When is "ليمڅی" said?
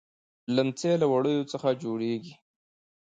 0.55-0.91